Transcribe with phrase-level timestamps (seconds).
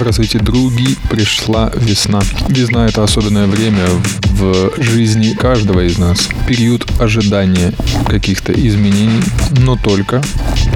[0.00, 0.96] Здравствуйте, други!
[1.10, 2.20] Пришла весна.
[2.48, 3.84] Весна– это особенное время
[4.26, 6.28] в жизни каждого из нас.
[6.46, 7.72] Период ожидания
[8.06, 9.20] каких-то изменений,
[9.58, 10.22] но только.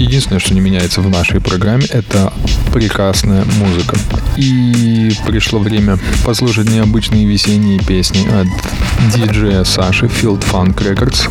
[0.00, 2.32] Единственное, что не меняется в нашей программе, это
[2.74, 3.96] прекрасная музыка.
[4.37, 8.49] И пришло время послушать необычные весенние песни от
[9.15, 11.31] диджея Саши Field Funk Records.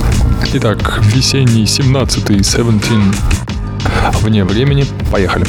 [0.54, 4.86] Итак, весенний 17-й 17 вне времени.
[5.12, 5.46] Поехали.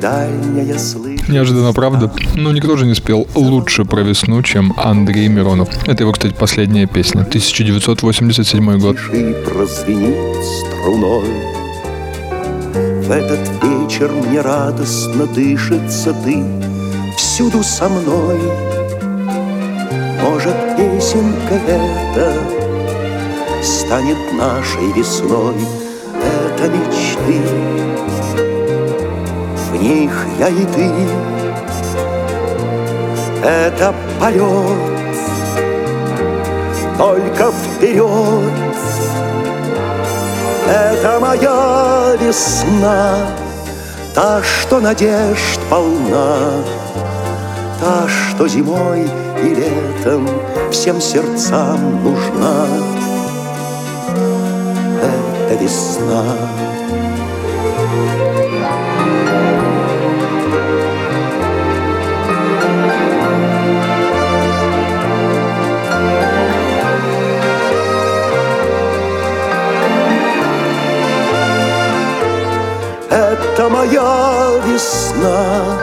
[0.00, 1.28] Дальняя слышит.
[1.28, 2.10] Неожиданно, правда?
[2.34, 5.68] Ну, никто же не спел лучше про весну, чем Андрей Миронов.
[5.86, 7.22] Это его, кстати, последняя песня.
[7.22, 8.96] 1987 год.
[8.98, 11.24] струной.
[13.02, 16.42] В этот вечер мне радостно дышится ты
[17.16, 18.38] Всюду со мной.
[20.22, 22.34] Может, песенка эта
[23.62, 25.54] Станет нашей весной.
[26.22, 27.77] Это мечты
[29.78, 30.90] в них я и ты.
[33.44, 34.78] Это полет,
[36.96, 38.52] только вперед.
[40.68, 43.16] Это моя весна,
[44.14, 46.36] та, что надежд полна,
[47.80, 49.08] та, что зимой
[49.42, 50.28] и летом
[50.70, 52.66] всем сердцам нужна.
[55.00, 56.24] Это весна.
[73.58, 75.80] Это моя весна,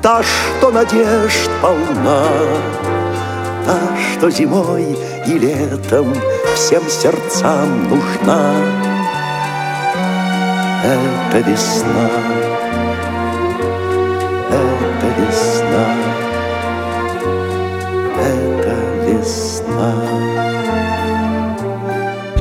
[0.00, 2.22] та, что надежд полна,
[3.66, 3.76] та,
[4.12, 4.96] что зимой
[5.26, 6.14] и летом
[6.54, 8.54] всем сердцам нужна.
[10.84, 12.08] Это весна,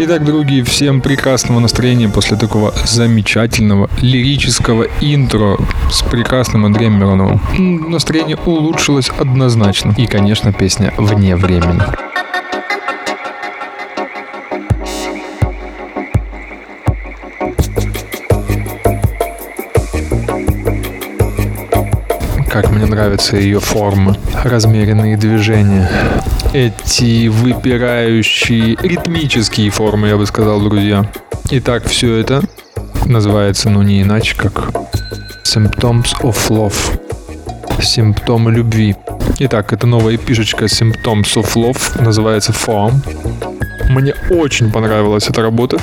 [0.03, 5.59] Итак, другие, всем прекрасного настроения после такого замечательного лирического интро
[5.91, 7.39] с прекрасным Андреем Мироновым.
[7.87, 9.93] Настроение улучшилось однозначно.
[9.99, 11.83] И, конечно, песня «Вне времени».
[22.49, 25.91] Как мне нравятся ее формы, размеренные движения.
[26.53, 31.09] Эти выпирающие ритмические формы, я бы сказал, друзья.
[31.49, 32.43] Итак, все это
[33.05, 34.69] называется, ну не иначе, как
[35.45, 37.81] Symptoms of Love.
[37.81, 38.97] Симптомы любви.
[39.39, 42.95] Итак, это новая пишечка Symptoms of Love, называется Form.
[43.89, 45.77] Мне очень понравилась эта работа.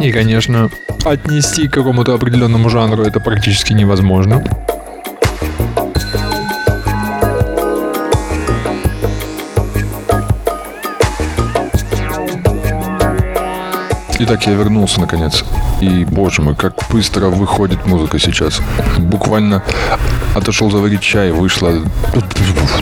[0.00, 0.68] И, конечно,
[1.04, 4.42] отнести к какому-то определенному жанру это практически невозможно.
[14.20, 15.44] Итак, я вернулся наконец.
[15.80, 18.60] И, боже мой, как быстро выходит музыка сейчас.
[18.98, 19.62] Буквально
[20.34, 21.72] отошел заварить чай, вышло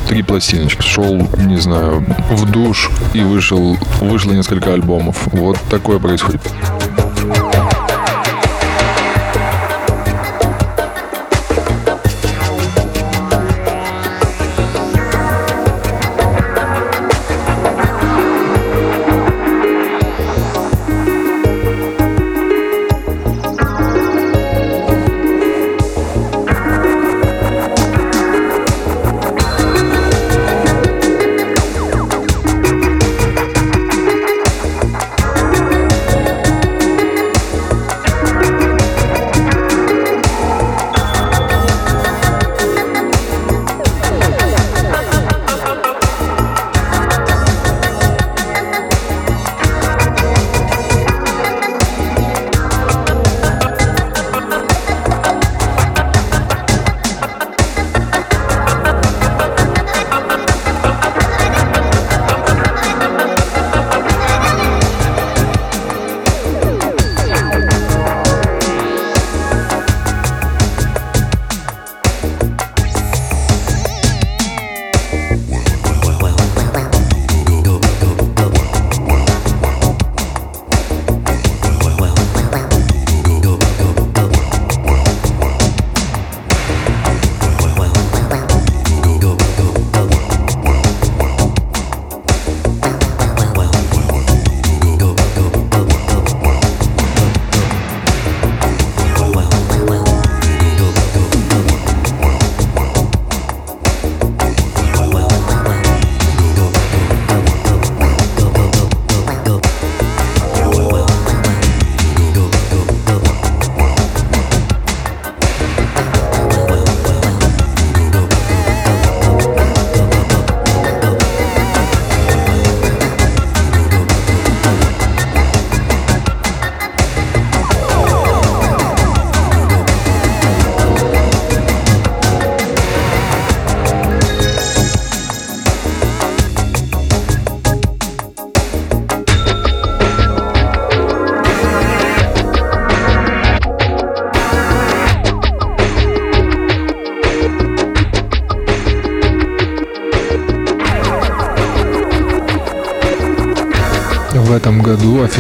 [0.09, 0.81] три пластиночки.
[0.81, 5.27] Шел, не знаю, в душ и вышел, вышло несколько альбомов.
[5.33, 6.41] Вот такое происходит.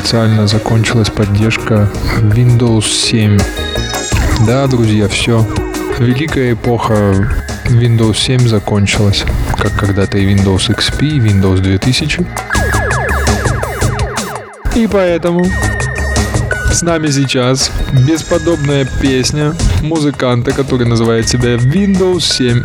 [0.06, 3.40] Официально закончилась поддержка Windows 7.
[4.46, 5.44] Да, друзья, все.
[5.98, 6.94] Великая эпоха
[7.64, 9.24] Windows 7 закончилась,
[9.58, 12.24] как когда-то и Windows XP, и Windows 2000.
[14.76, 15.44] И поэтому
[16.70, 17.72] с нами сейчас
[18.06, 22.64] бесподобная песня музыканта, который называет себя Windows 7.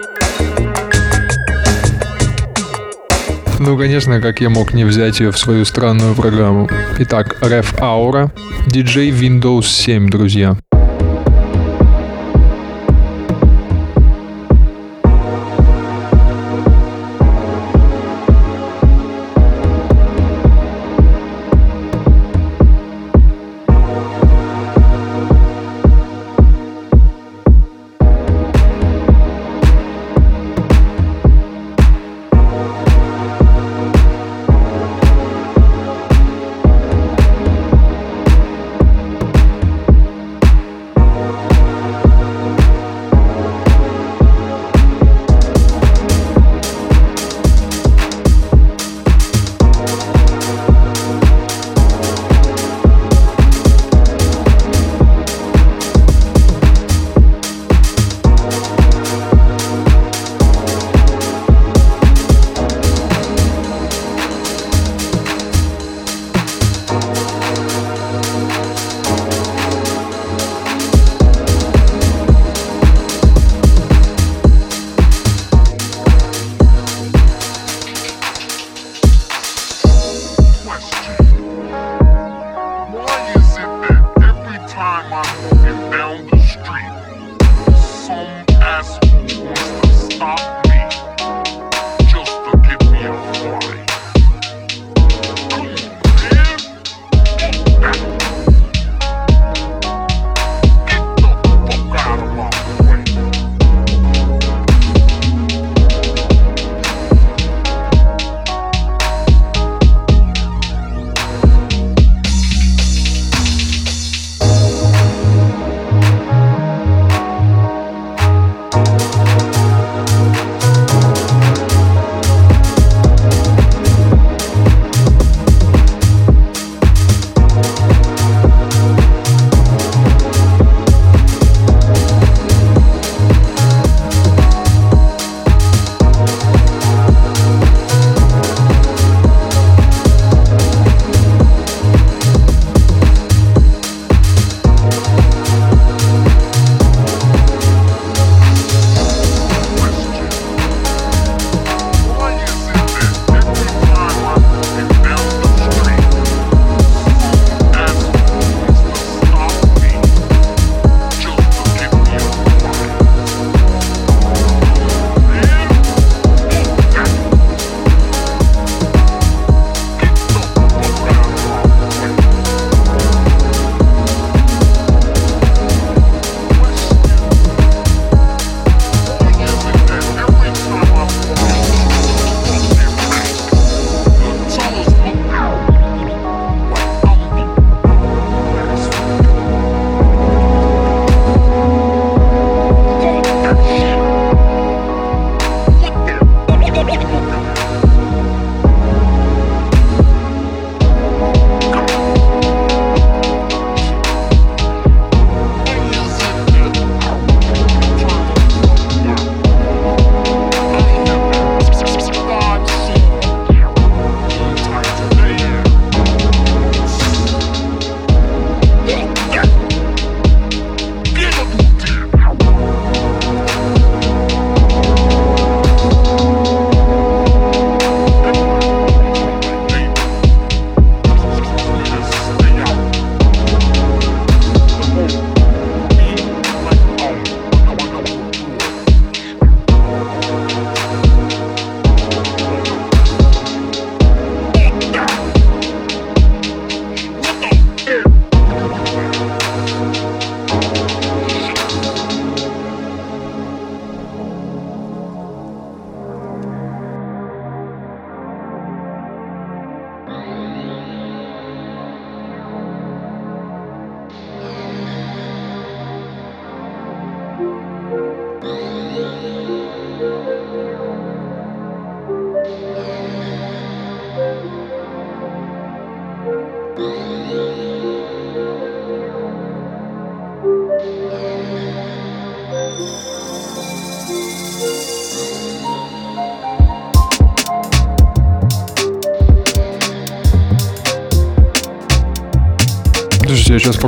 [3.68, 6.70] Ну, конечно, как я мог не взять ее в свою странную программу.
[7.00, 8.30] Итак, Ref Aura,
[8.66, 10.56] DJ Windows 7, друзья.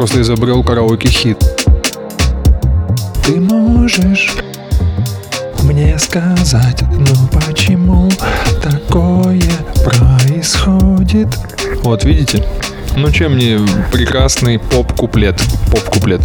[0.01, 1.37] Просто изобрел караоке-хит.
[3.23, 4.35] Ты можешь
[5.63, 8.11] мне сказать, ну почему
[8.63, 9.43] такое
[9.85, 11.29] происходит?
[11.83, 12.43] Вот видите?
[12.97, 13.59] Ну чем не
[13.93, 15.39] прекрасный поп-куплет?
[15.71, 16.23] Поп-куплет.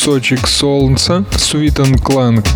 [0.00, 2.48] Кусочек солнца, Sweet and Clank.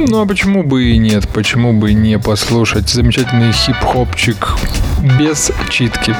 [0.00, 4.56] Ну а почему бы и нет, почему бы не послушать замечательный хип-хопчик
[5.16, 6.16] без читки.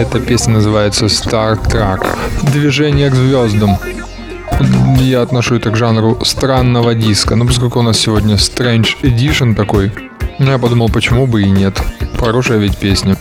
[0.00, 2.06] Эта песня называется Star Trek.
[2.54, 3.76] Движение к звездам.
[4.96, 7.36] Я отношу это к жанру странного диска.
[7.36, 9.92] Но поскольку у нас сегодня Strange Edition такой,
[10.38, 11.78] я подумал, почему бы и нет.
[12.18, 13.14] Хорошая ведь песня.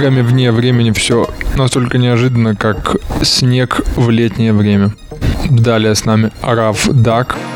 [0.00, 4.94] Программе «Вне времени» все настолько неожиданно, как снег в летнее время.
[5.50, 7.36] Далее с нами Раф Дак–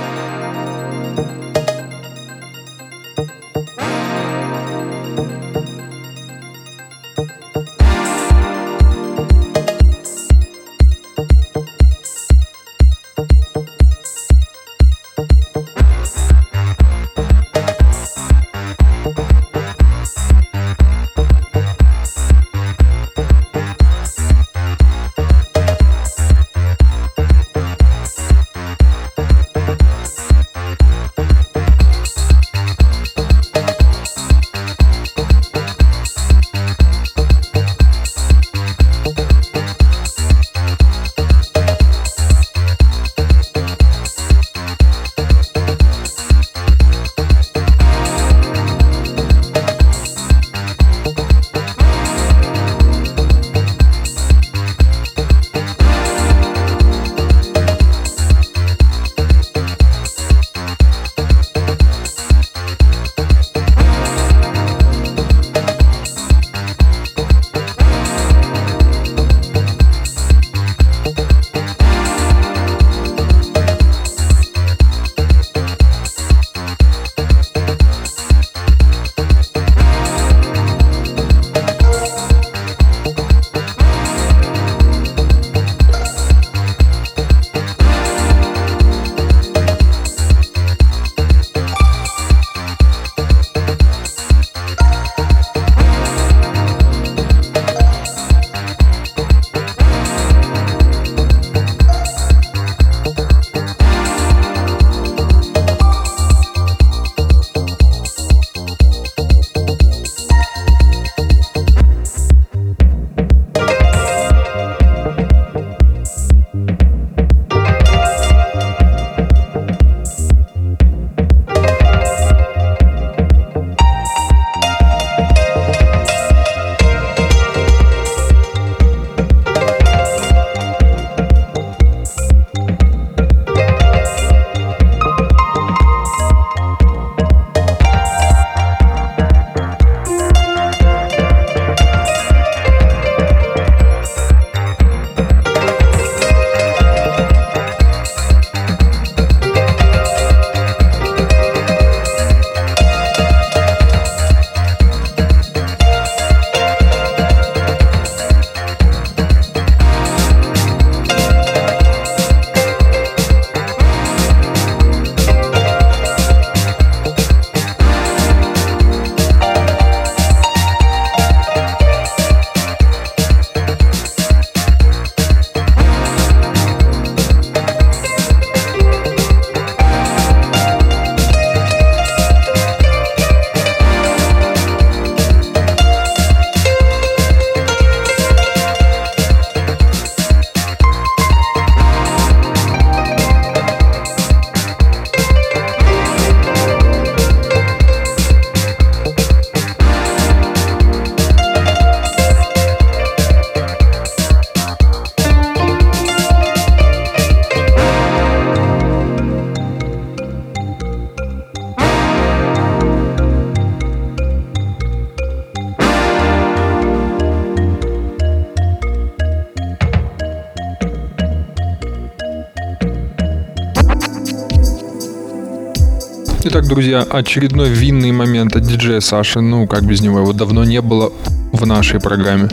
[226.46, 229.40] Итак, друзья, очередной винный момент от диджея Саши.
[229.40, 231.10] Ну, как без него, его давно не было
[231.52, 232.50] в нашей программе.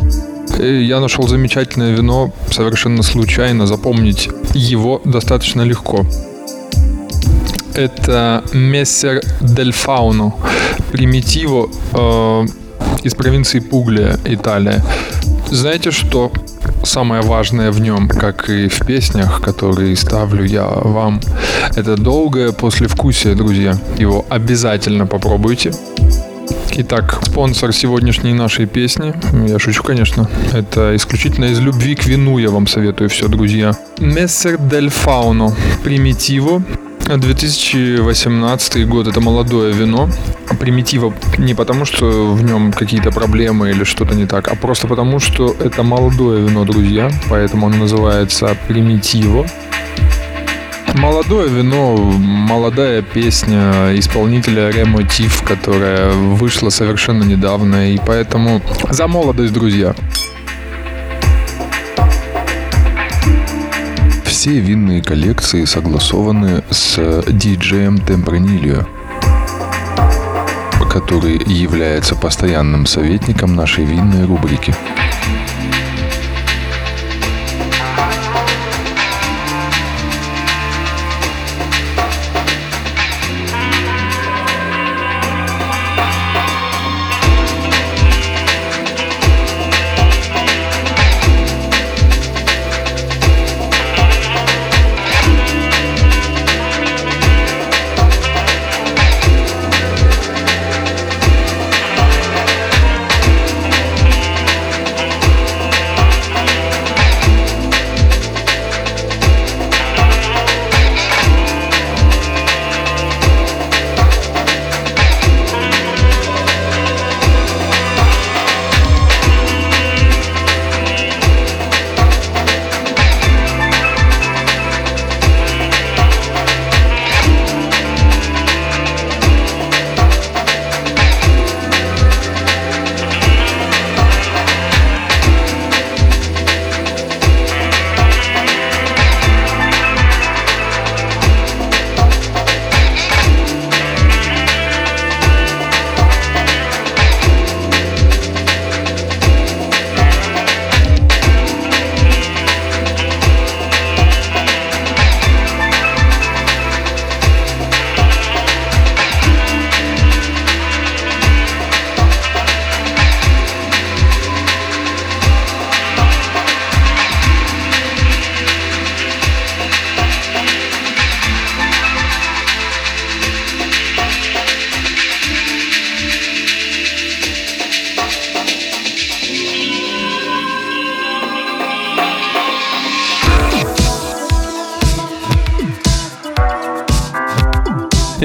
[0.58, 3.68] И я нашел замечательное вино совершенно случайно.
[3.68, 6.06] Запомнить его достаточно легко.
[7.74, 10.36] Это Мессер Дель Фауно.
[10.94, 12.46] Примитиво э,
[13.04, 14.82] из провинции Пуглия, Италия.
[15.50, 16.32] Знаете, что
[16.84, 21.22] самое важное в нем, как и в песнях, которые ставлю я вам,
[21.76, 23.78] это долгое послевкусие, друзья.
[23.98, 25.72] Его обязательно попробуйте.
[26.74, 29.14] Итак, спонсор сегодняшней нашей песни,
[29.48, 33.74] я шучу, конечно, это исключительно из любви к вину я вам советую все, друзья.
[34.00, 36.64] Мессер Дель Фауно, Примитиво,
[37.18, 40.10] 2018 год это молодое вино.
[40.60, 45.20] Примитива не потому, что в нем какие-то проблемы или что-то не так, а просто потому,
[45.20, 47.12] что это молодое вино, друзья.
[47.30, 49.46] Поэтому оно называется Примитиво.
[50.96, 59.96] Молодое вино, молодая песня исполнителя Ремотив, которая вышла совершенно недавно, и поэтому за молодость, друзья.
[64.42, 68.88] Все винные коллекции согласованы с диджеем Темпранильо,
[70.92, 74.74] который является постоянным советником нашей винной рубрики.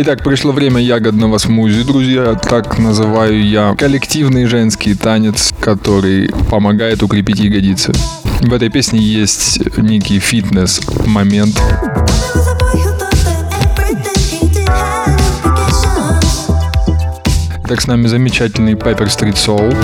[0.08, 2.36] Итак, пришло время ягодного смузи, друзья.
[2.36, 7.92] Так называю я коллективный женский танец, который помогает укрепить ягодицы.
[8.40, 11.60] В этой песне есть некий фитнес-момент.
[17.68, 19.74] Так с нами замечательный Pepper Street Soul.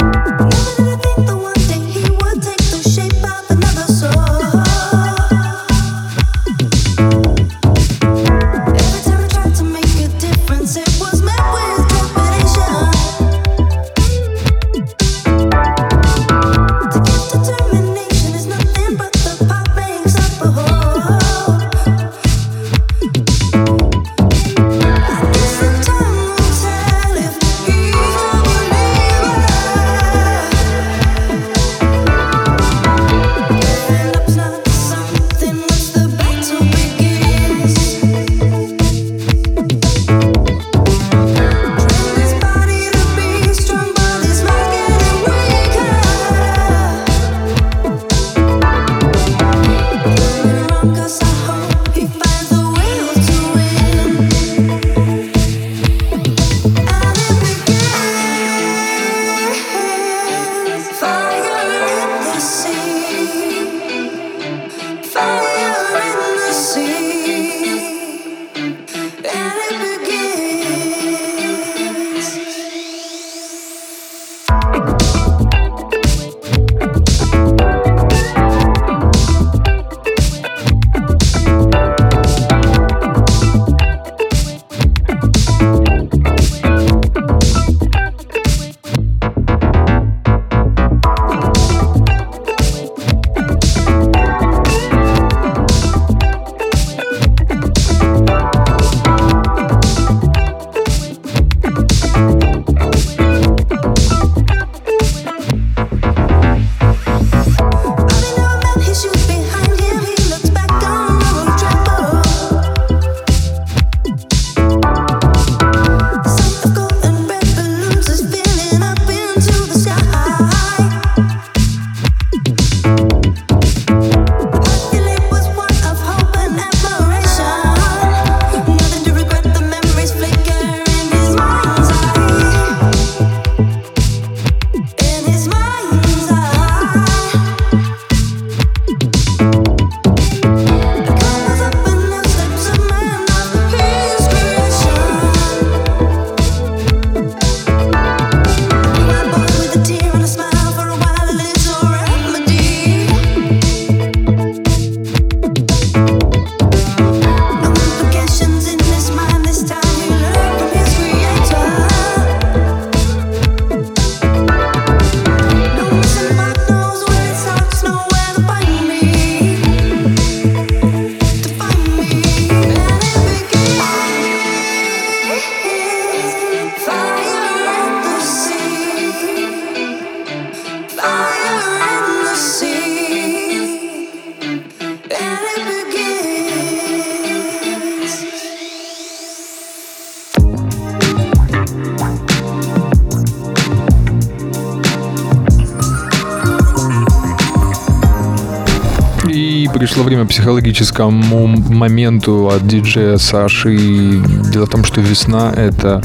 [200.42, 204.20] Психологическому моменту от диджея Саши.
[204.52, 206.02] Дело в том, что весна— это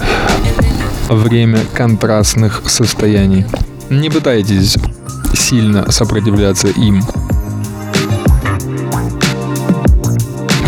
[1.10, 3.48] время контрастных состояний.
[3.90, 4.78] Не пытайтесь
[5.34, 7.02] сильно сопротивляться им.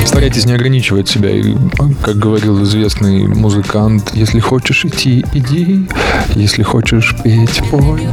[0.03, 1.29] Старайтесь не ограничивать себя.
[1.29, 1.55] И,
[2.01, 5.87] как говорил известный музыкант, если хочешь идти, иди.
[6.33, 8.07] Если хочешь петь, пой.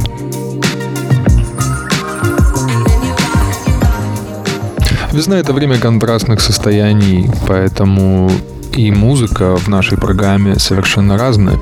[5.13, 8.29] Весна— это время контрастных состояний, поэтому
[8.75, 11.57] и музыка в нашей программе совершенно разная.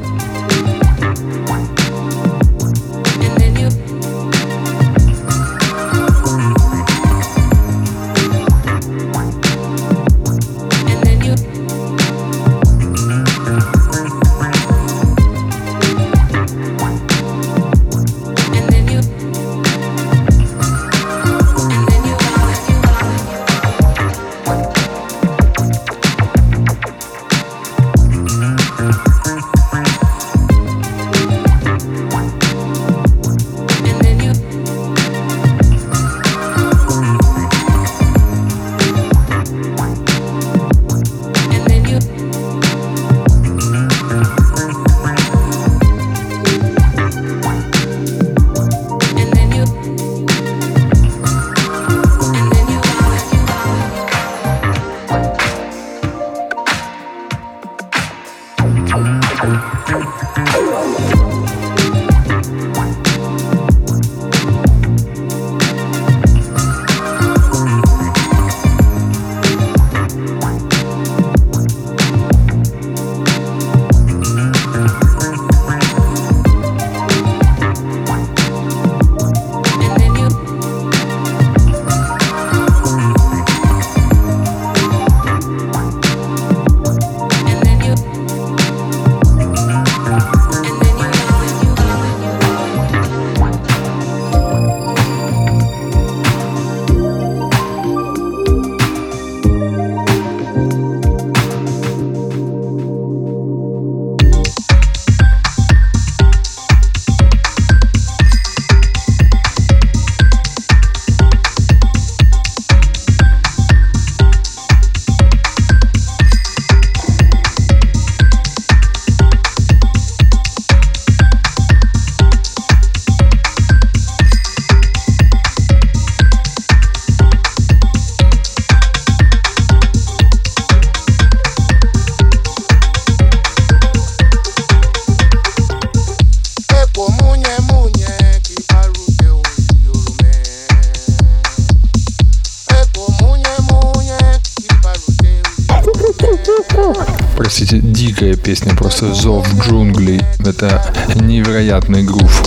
[148.34, 150.22] Песня просто «Зов джунглей».
[150.40, 150.84] Это
[151.16, 152.44] невероятный грув.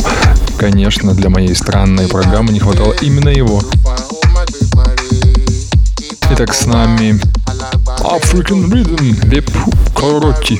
[0.58, 3.62] Конечно, для моей странной программы не хватало именно его.
[6.32, 7.20] Итак, с нами
[8.00, 9.48] African Rhythm Веб
[9.94, 10.58] Короти.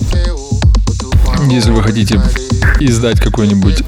[1.51, 2.21] Если вы хотите
[2.79, 3.83] издать какой-нибудь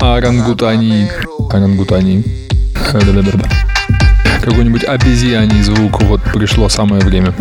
[0.00, 1.10] орангутани,
[1.50, 2.24] орангутани,
[4.42, 7.34] какой-нибудь обезьяний звук, вот пришло самое время.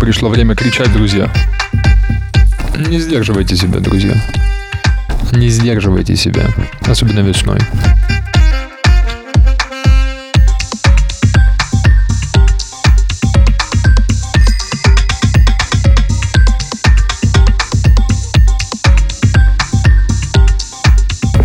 [0.00, 1.30] Пришло время кричать, друзья.
[2.88, 4.14] Не сдерживайте себя, друзья.
[5.32, 6.48] Не сдерживайте себя,
[6.86, 7.58] особенно весной.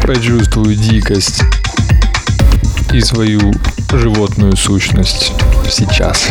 [0.02, 1.44] Почувствую дикость
[2.94, 3.54] и свою
[3.92, 5.34] животную сущность
[5.70, 6.30] сейчас.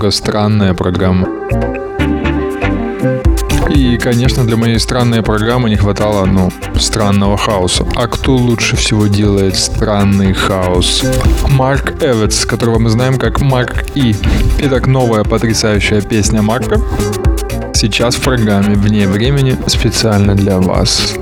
[0.00, 1.28] Немного странная программа.
[3.68, 7.84] И, конечно, для моей странной программы не хватало, ну, странного хаоса.
[7.96, 11.04] А кто лучше всего делает странный хаос?
[11.50, 14.16] Марк Эвитс, которого мы знаем как Марк И.
[14.60, 16.80] Итак, новая потрясающая песня Марка.
[17.74, 21.14] Сейчас в программе «Вне времени» специально для вас.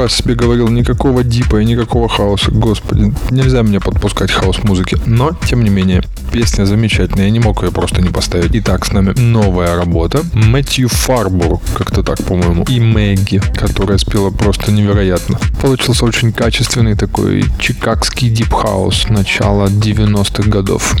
[0.00, 2.50] Раз себе говорил, никакого дипа и никакого хауса.
[2.50, 4.96] Господи, нельзя мне подпускать хаус-музыки.
[5.06, 8.50] Но, тем не менее, песня замечательная, я не мог ее просто не поставить.
[8.54, 10.22] Итак, с нами новая работа.
[10.32, 15.38] Мэтью Фарбур, как-то так, по-моему, и Мэгги, которая спела просто невероятно.
[15.60, 20.94] Получился очень качественный такой чикагский дип-хаус начала 90-х годов.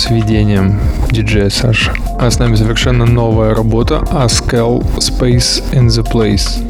[0.00, 0.80] Сведением
[1.10, 1.92] диджея Саша.
[2.18, 6.69] А с нами совершенно новая работа Askel Space in the Place.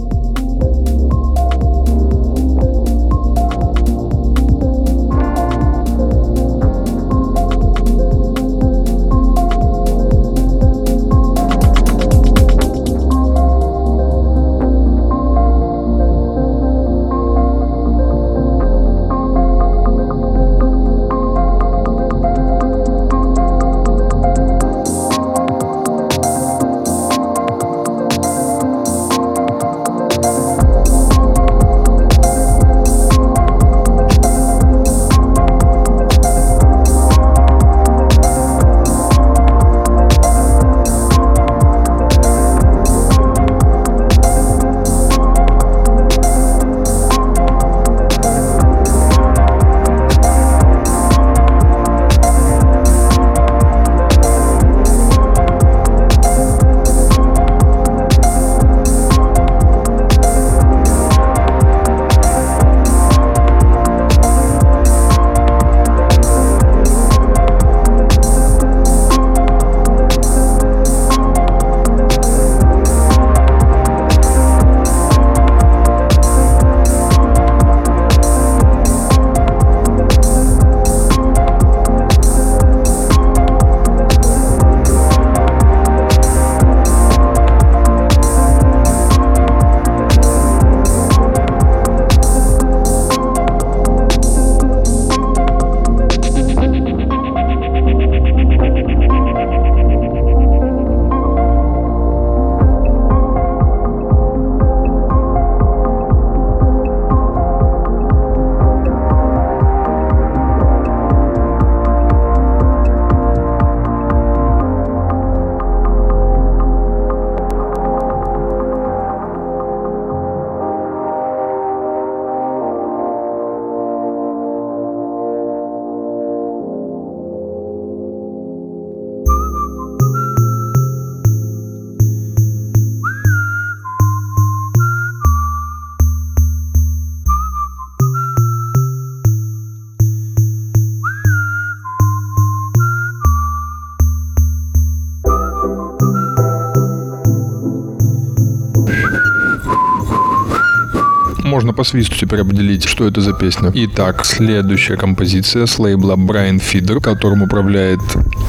[151.70, 153.70] Можно по свисту теперь определить, что это за песня.
[153.72, 158.00] Итак, следующая композиция с лейбла Brian Feeder, которым управляет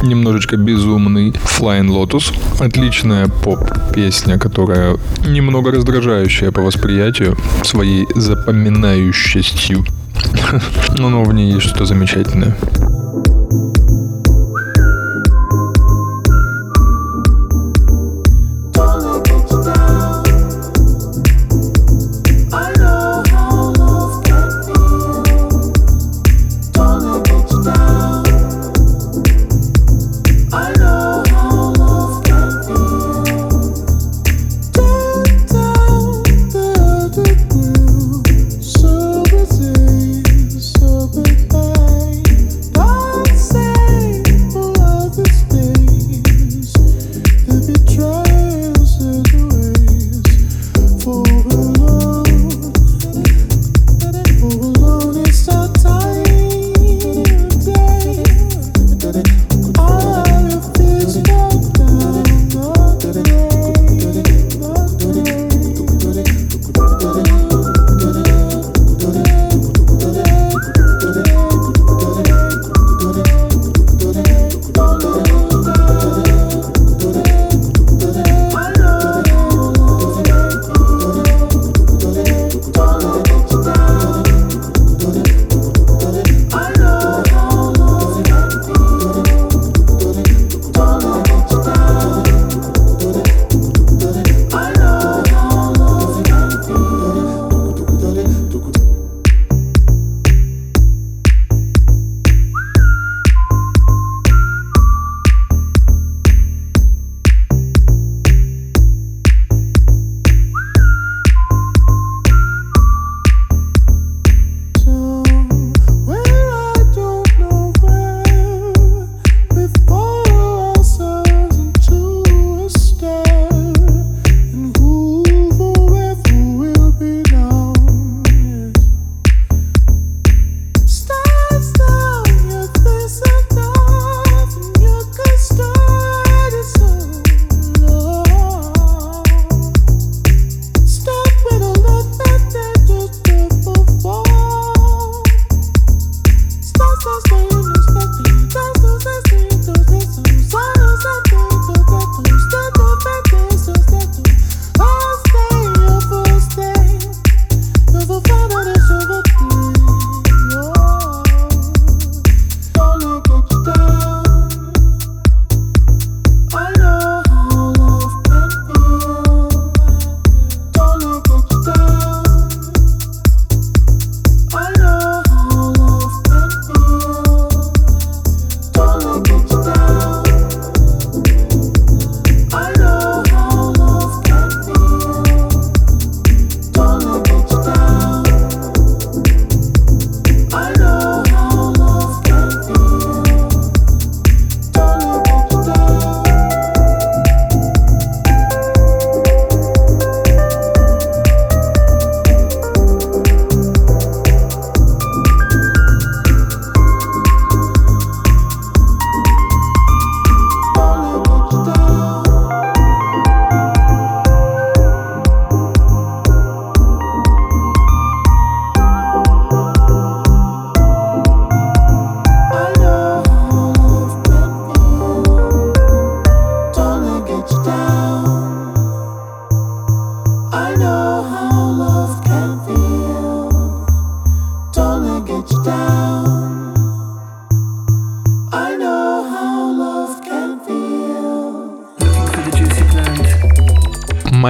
[0.01, 2.33] немножечко безумный Flying Lotus.
[2.59, 4.97] Отличная поп-песня, которая
[5.27, 9.85] немного раздражающая по восприятию своей запоминающестью.
[10.97, 12.57] Но в ней есть что-то замечательное.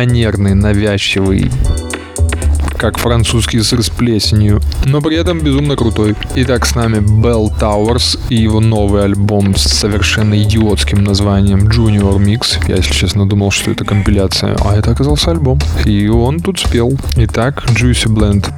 [0.02, 1.52] манерный, навязчивый,
[2.80, 6.16] как французский сыр с плесенью, но при этом безумно крутой.
[6.34, 12.68] Итак, с нами Bell Towers и его новый альбом с совершенно идиотским названием Junior Mix.
[12.68, 15.60] Я, если честно, думал, что это компиляция, а это оказался альбом.
[15.86, 16.98] И он тут спел.
[17.18, 18.52] Итак, Juicy Blend.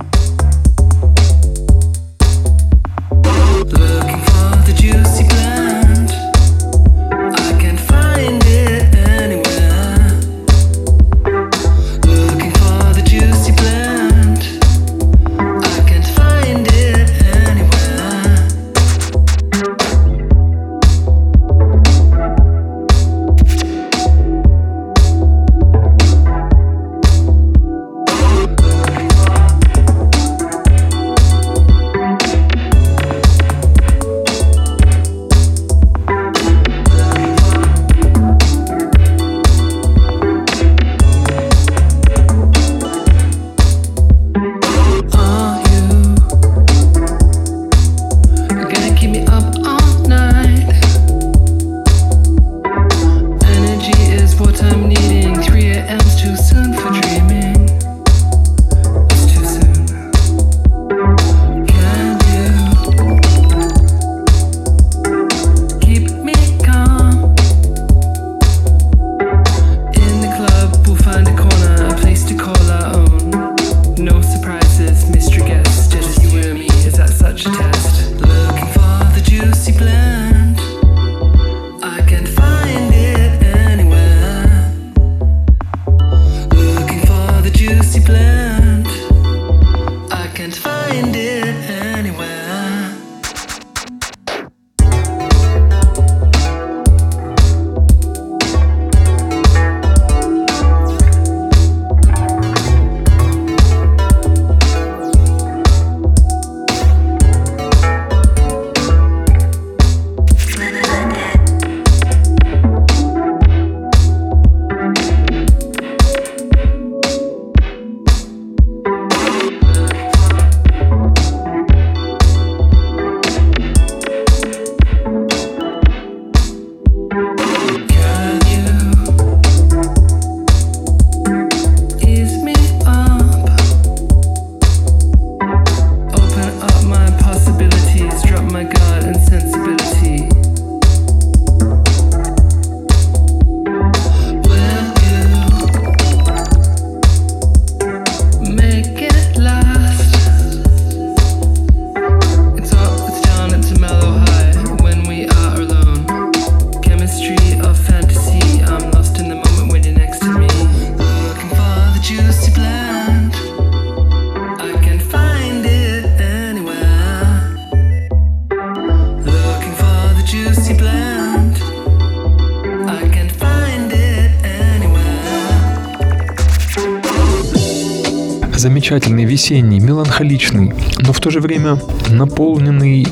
[178.64, 183.06] замечательный, весенний, меланхоличный, но в то же время наполненный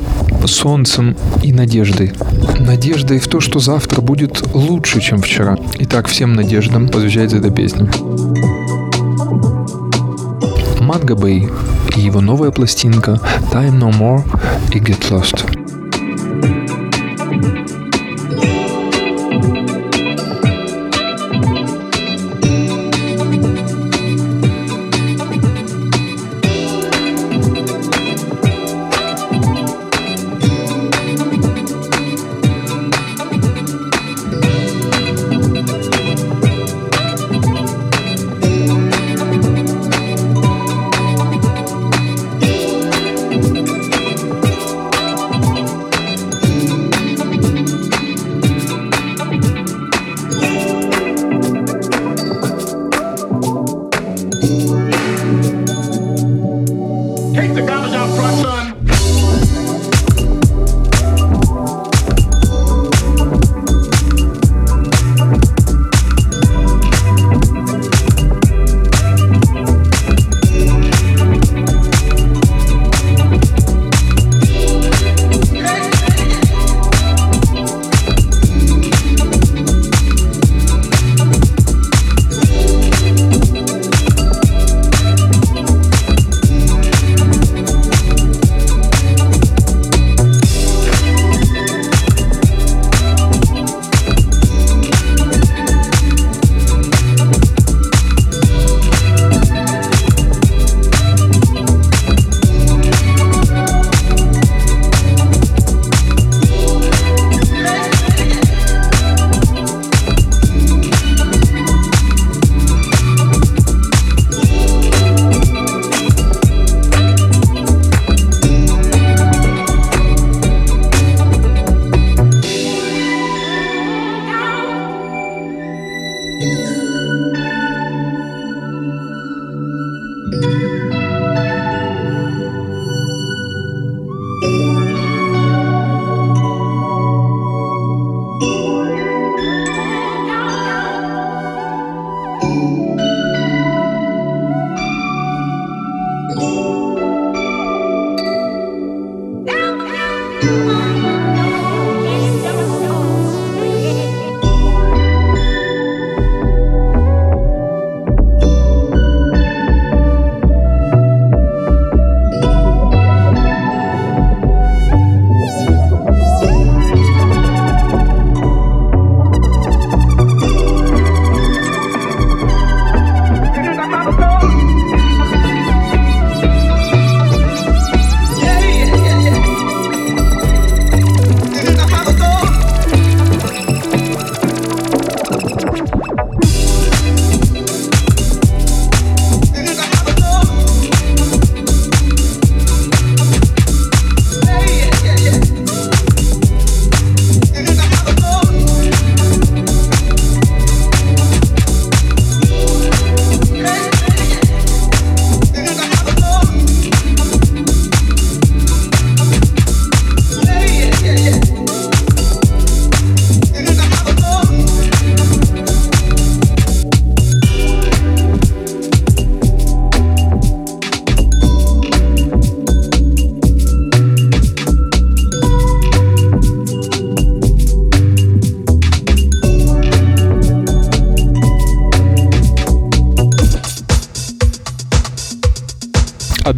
[0.46, 2.14] солнцем и надеждой.
[2.58, 5.58] Надеждой в то, что завтра будет лучше, чем вчера.
[5.80, 7.92] Итак, всем надеждам посвящается эта песня.
[10.80, 11.50] Манго Бэй
[11.98, 13.20] и его новая пластинка
[13.52, 14.24] Time No More
[14.74, 15.51] и Get Lost.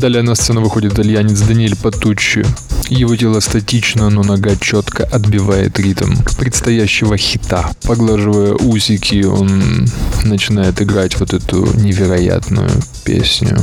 [0.03, 2.45] Далее на сцену выходит итальянец Даниэль Патуччи.
[2.89, 7.71] Его тело статично, но нога четко отбивает ритм предстоящего хита.
[7.83, 9.87] Поглаживая усики, он
[10.25, 12.69] начинает играть вот эту невероятную
[13.05, 13.57] песню.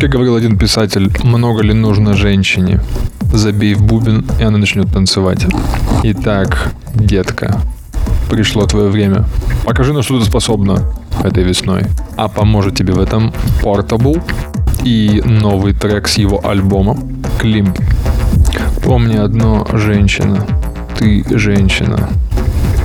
[0.00, 2.80] Как говорил один писатель, много ли нужно женщине?
[3.32, 5.44] Забей в бубен, и она начнет танцевать.
[6.04, 7.60] Итак, детка,
[8.30, 9.24] пришло твое время.
[9.64, 10.84] Покажи, на что ты способна
[11.24, 11.82] этой весной.
[12.16, 14.22] А поможет тебе в этом Portable
[14.84, 16.96] и новый трек с его альбома
[17.40, 17.76] Климп.
[18.84, 20.46] Помни одно, женщина.
[20.96, 22.08] Ты женщина.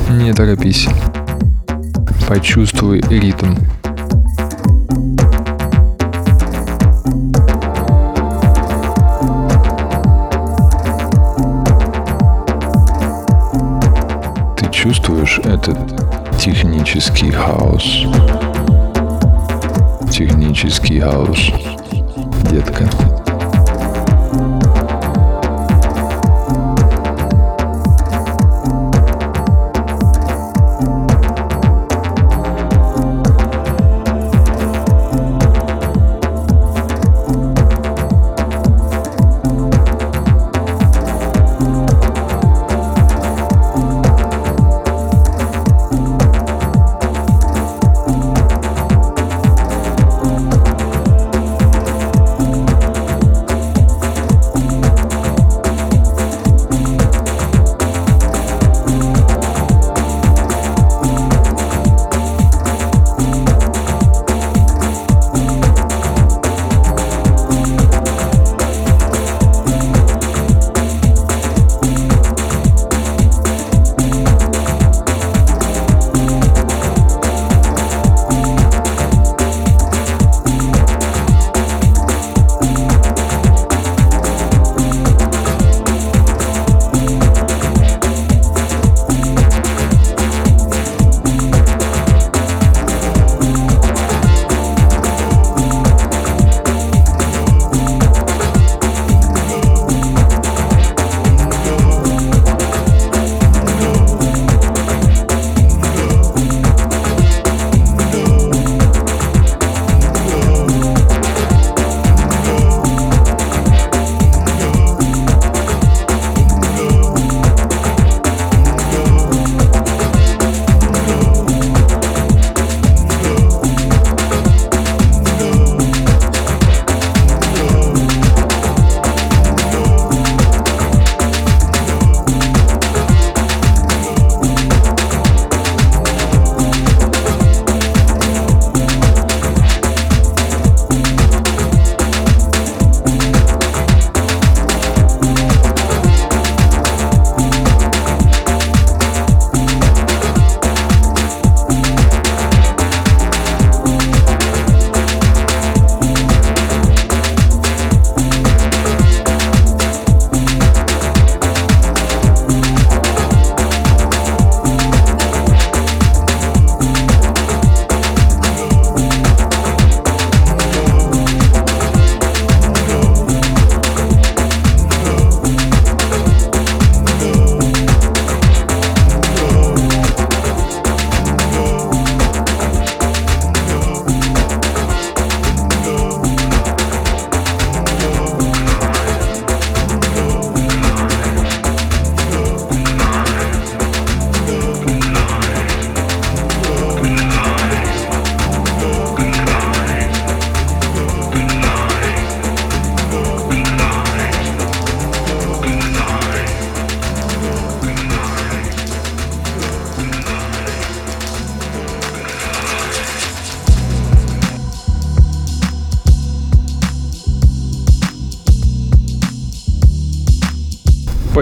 [0.09, 0.87] Не торопись.
[2.27, 3.53] Почувствуй ритм.
[14.83, 15.77] Чувствуешь этот
[16.37, 17.83] технический хаос?
[20.11, 21.51] Технический хаос,
[22.51, 22.89] детка.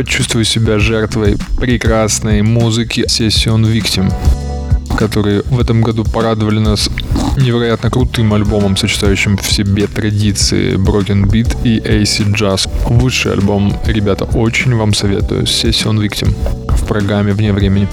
[0.03, 4.11] Почувствуй себя жертвой прекрасной музыки Session Victim,
[4.97, 6.89] которые в этом году порадовали нас
[7.37, 12.67] невероятно крутым альбомом, сочетающим в себе традиции Broken Beat и AC Jazz.
[12.89, 15.43] Высший альбом, ребята, очень вам советую.
[15.43, 16.33] Session Victim
[16.69, 17.87] в программе «Вне времени».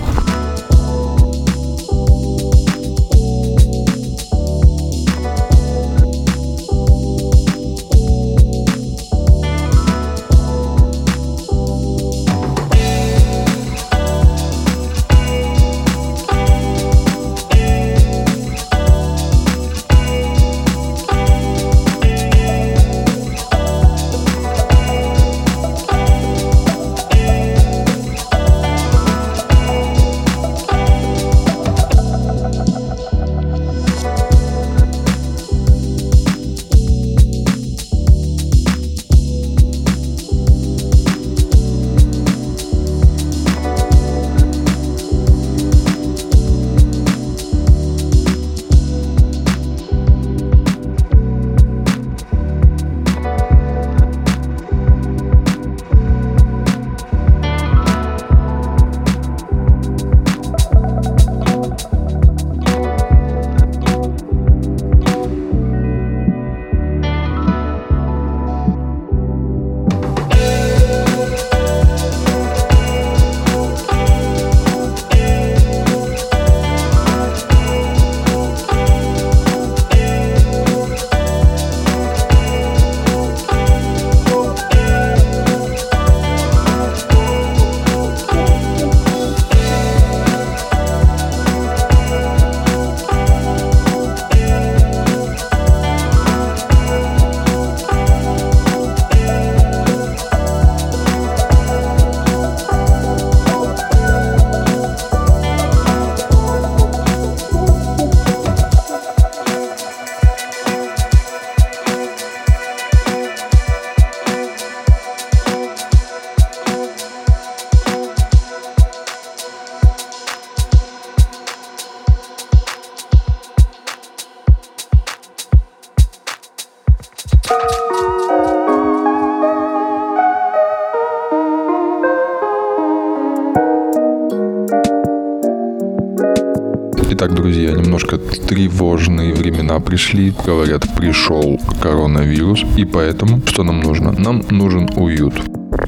[139.89, 140.32] Пришли.
[140.47, 142.62] Говорят, пришел коронавирус.
[142.77, 144.12] И поэтому что нам нужно?
[144.12, 145.40] Нам нужен уют.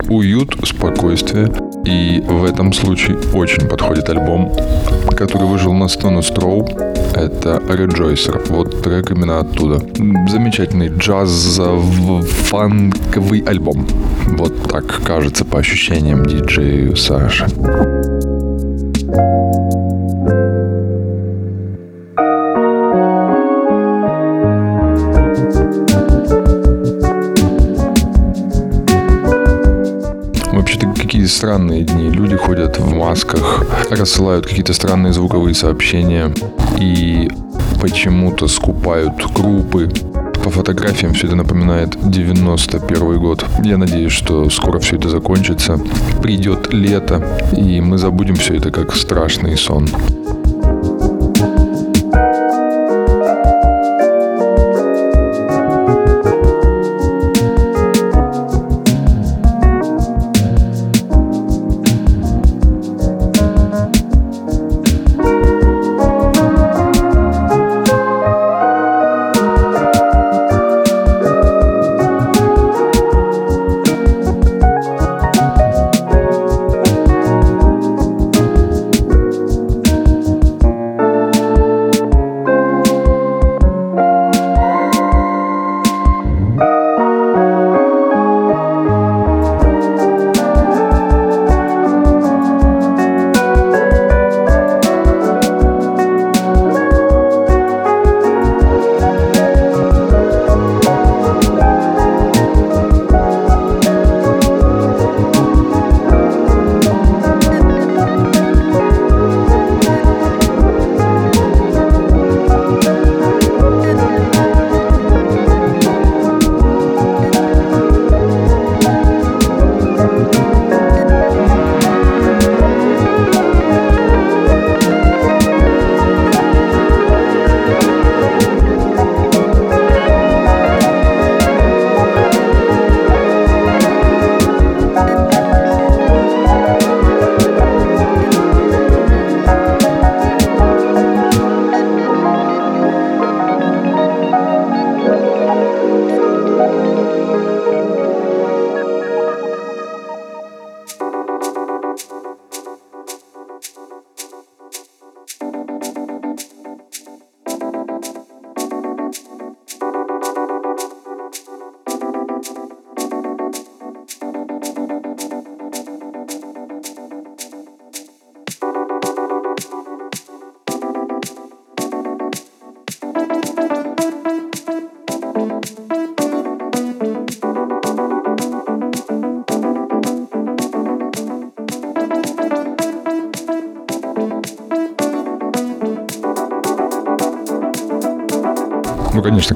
[0.09, 1.52] Уют, спокойствие.
[1.85, 4.51] И в этом случае очень подходит альбом,
[5.16, 6.66] который вышел на Stone Throw.
[7.14, 8.40] Это Rejoicer.
[8.48, 9.82] Вот трек именно оттуда.
[10.28, 13.86] Замечательный джаз-фанковый альбом.
[14.39, 17.47] Вот так кажется по ощущениям диджею Саши.
[31.51, 32.09] Странные дни.
[32.10, 36.32] Люди ходят в масках, рассылают какие-то странные звуковые сообщения
[36.78, 37.28] и
[37.81, 39.89] почему-то скупают крупы.
[40.44, 43.44] По фотографиям все это напоминает 91 год.
[43.64, 45.81] Я надеюсь, что скоро все это закончится.
[46.22, 47.20] Придет лето,
[47.56, 49.89] и мы забудем все это как страшный сон.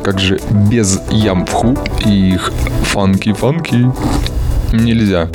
[0.05, 2.53] Как же без ямфху и их
[2.83, 3.91] фанки-фанки
[4.73, 5.31] нельзя.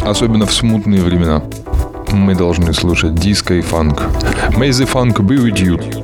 [0.00, 1.42] Особенно в смутные времена.
[2.10, 4.02] Мы должны слушать диско и фанк.
[4.56, 6.01] May the funk be with you.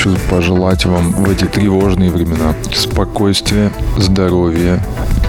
[0.00, 4.82] Хочу пожелать вам в эти тревожные времена спокойствия, здоровья.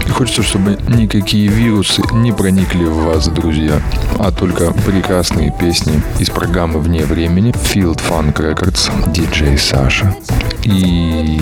[0.06, 3.82] И хочется, чтобы никакие вирусы не проникли в вас, друзья,
[4.18, 10.16] а только прекрасные песни из программы «Вне времени» Field Funk Records, диджей Саша.
[10.64, 11.38] И